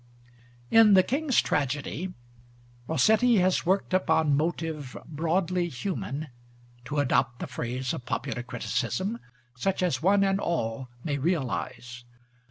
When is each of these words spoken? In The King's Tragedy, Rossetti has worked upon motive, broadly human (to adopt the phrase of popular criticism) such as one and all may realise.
In 0.71 0.95
The 0.95 1.03
King's 1.03 1.43
Tragedy, 1.43 2.11
Rossetti 2.87 3.35
has 3.37 3.67
worked 3.67 3.93
upon 3.93 4.35
motive, 4.35 4.97
broadly 5.05 5.69
human 5.69 6.29
(to 6.85 6.97
adopt 6.97 7.37
the 7.37 7.45
phrase 7.45 7.93
of 7.93 8.03
popular 8.07 8.41
criticism) 8.41 9.19
such 9.53 9.83
as 9.83 10.01
one 10.01 10.23
and 10.23 10.39
all 10.39 10.89
may 11.03 11.19
realise. 11.19 12.03